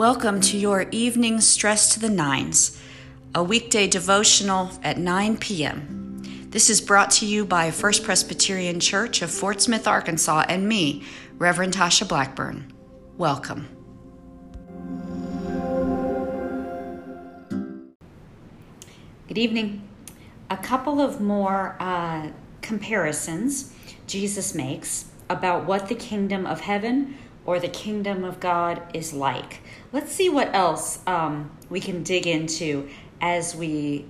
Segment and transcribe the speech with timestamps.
[0.00, 2.80] Welcome to your evening Stress to the Nines,
[3.34, 6.22] a weekday devotional at 9 p.m.
[6.48, 11.04] This is brought to you by First Presbyterian Church of Fort Smith, Arkansas, and me,
[11.36, 12.72] Reverend Tasha Blackburn.
[13.18, 13.68] Welcome.
[19.28, 19.86] Good evening.
[20.48, 22.28] A couple of more uh,
[22.62, 23.74] comparisons
[24.06, 29.60] Jesus makes about what the kingdom of heaven or the kingdom of God is like.
[29.92, 32.88] Let's see what else um, we can dig into
[33.20, 34.06] as we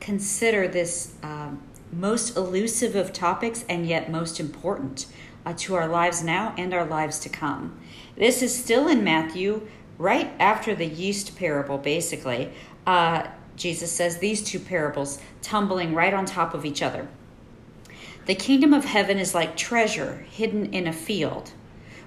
[0.00, 1.62] consider this um,
[1.92, 5.06] most elusive of topics and yet most important
[5.44, 7.78] uh, to our lives now and our lives to come.
[8.16, 9.66] This is still in Matthew,
[9.98, 12.52] right after the yeast parable, basically.
[12.86, 17.08] Uh, Jesus says these two parables tumbling right on top of each other.
[18.26, 21.52] The kingdom of heaven is like treasure hidden in a field,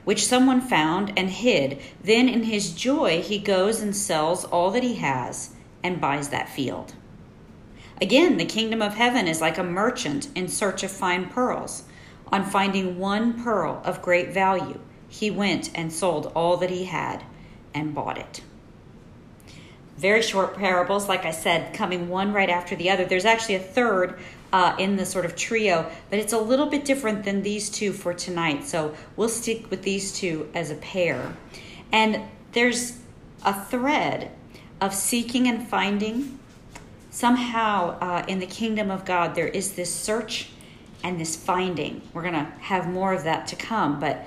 [0.04, 1.80] which someone found and hid.
[2.04, 5.52] Then, in his joy, he goes and sells all that he has
[5.84, 6.94] and buys that field.
[8.02, 11.84] Again, the kingdom of heaven is like a merchant in search of fine pearls.
[12.32, 17.24] On finding one pearl of great value, he went and sold all that he had
[17.74, 18.42] and bought it
[20.00, 23.04] very short parables, like I said, coming one right after the other.
[23.04, 24.18] There's actually a third
[24.54, 27.92] uh, in the sort of trio, but it's a little bit different than these two
[27.92, 28.66] for tonight.
[28.66, 31.36] So we'll stick with these two as a pair.
[31.92, 32.22] And
[32.54, 33.00] there's
[33.44, 34.32] a thread
[34.80, 36.40] of seeking and finding.
[37.12, 40.50] Somehow uh, in the kingdom of God, there is this search
[41.04, 42.02] and this finding.
[42.14, 44.26] We're going to have more of that to come, but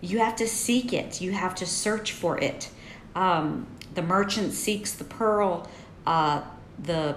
[0.00, 2.70] you have to seek it, you have to search for it.
[3.14, 5.68] Um, the merchant seeks the pearl,
[6.06, 6.42] uh,
[6.82, 7.16] the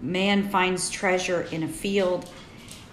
[0.00, 2.28] man finds treasure in a field.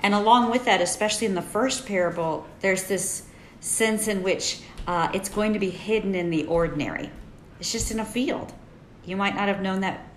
[0.02, 3.24] And along with that, especially in the first parable, there's this
[3.60, 7.12] sense in which uh, it's going to be hidden in the ordinary.
[7.60, 8.54] It's just in a field.
[9.06, 10.08] You might not have known that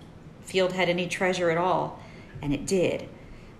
[0.43, 1.99] field had any treasure at all,
[2.41, 3.07] and it did.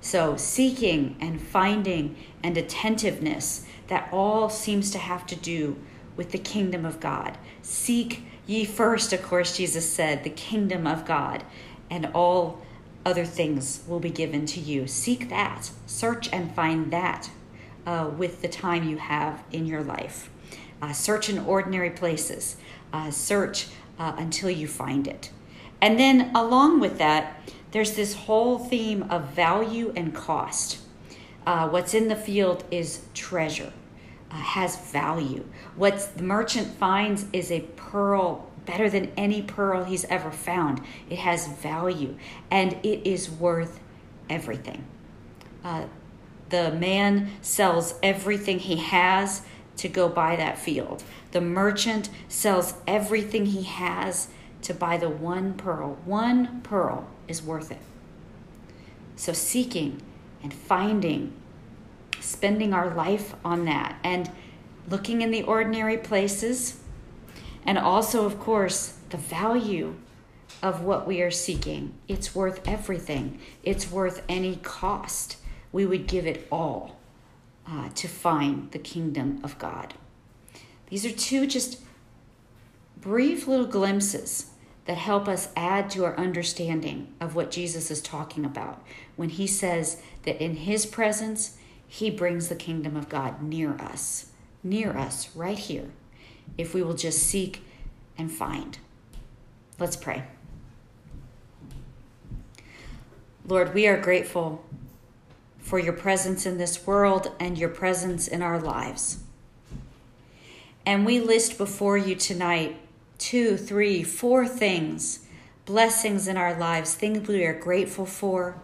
[0.02, 5.78] So, seeking and finding and attentiveness, that all seems to have to do
[6.16, 7.38] with the kingdom of God.
[7.62, 11.44] Seek Ye first, of course, Jesus said, the kingdom of God,
[11.90, 12.62] and all
[13.06, 14.88] other things will be given to you.
[14.88, 17.30] Seek that, search and find that
[17.88, 20.30] uh, with the time you have in your life.
[20.82, 22.58] Uh, search in ordinary places,
[22.94, 23.68] uh, search
[23.98, 25.32] uh, until you find it.
[25.82, 27.40] And then, along with that,
[27.72, 30.80] there's this whole theme of value and cost.
[31.46, 33.72] Uh, what's in the field is treasure
[34.36, 35.46] has value.
[35.76, 40.82] What the merchant finds is a pearl better than any pearl he's ever found.
[41.10, 42.18] It has value
[42.50, 43.80] and it is worth
[44.30, 44.86] everything.
[45.64, 45.86] Uh,
[46.50, 49.42] the man sells everything he has
[49.78, 51.04] to go buy that field.
[51.32, 54.30] The merchant sells everything he has
[54.62, 55.98] to buy the one pearl.
[56.06, 57.82] One pearl is worth it.
[59.16, 60.02] So, seeking
[60.44, 61.34] and finding
[62.20, 64.30] spending our life on that and
[64.90, 66.80] looking in the ordinary places.
[67.66, 69.96] And also, of course, the value
[70.62, 71.94] of what we are seeking.
[72.08, 75.38] It's worth everything, it's worth any cost.
[75.72, 76.98] We would give it all
[77.68, 79.96] uh, to find the kingdom of God.
[80.88, 81.82] These are two just
[82.98, 84.52] brief little glimpses
[84.86, 88.84] that help us add to our understanding of what Jesus is talking about
[89.16, 94.32] when he says that in his presence he brings the kingdom of God near us,
[94.64, 95.90] near us, right here,
[96.58, 97.64] if we will just seek
[98.18, 98.78] and find.
[99.80, 100.24] Let's pray.
[103.48, 104.64] Lord, we are grateful
[105.60, 109.20] for your presence in this world and your presence in our lives.
[110.86, 112.78] And we list before you tonight
[113.18, 115.26] two, three, four things,
[115.66, 118.62] blessings in our lives, things we are grateful for,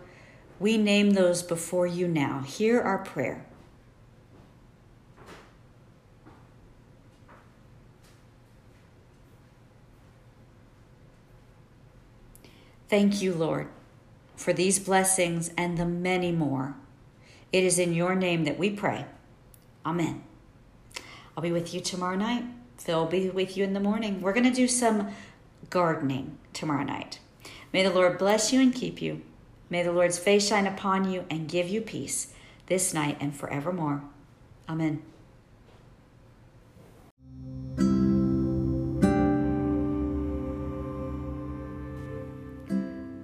[0.62, 2.42] we name those before you now.
[2.42, 3.44] Hear our prayer.
[12.88, 13.70] Thank you, Lord,
[14.36, 16.76] for these blessings and the many more.
[17.52, 19.06] It is in your name that we pray.
[19.84, 20.24] Amen.
[21.36, 22.44] I'll be with you tomorrow night.
[22.78, 24.22] Phil will be with you in the morning.
[24.22, 25.10] We're going to do some
[25.70, 27.20] gardening tomorrow night.
[27.74, 29.22] May the Lord bless you and keep you.
[29.72, 32.34] May the Lord's face shine upon you and give you peace
[32.66, 34.04] this night and forevermore.
[34.68, 35.02] Amen.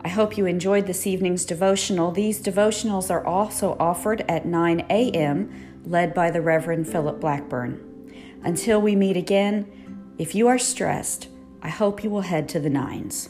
[0.01, 2.11] I hope you enjoyed this evening's devotional.
[2.11, 7.83] These devotionals are also offered at 9 a.m., led by the Reverend Philip Blackburn.
[8.41, 11.27] Until we meet again, if you are stressed,
[11.61, 13.29] I hope you will head to the nines.